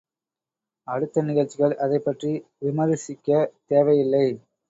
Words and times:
அடுத்த 0.87 1.21
நிகழ்ச்சிகள் 1.21 1.75
அதைப் 1.77 2.05
பற்றி 2.05 2.31
விமரிசிக்கத் 2.61 3.53
தேவை 3.67 3.99
இல்லை. 3.99 4.27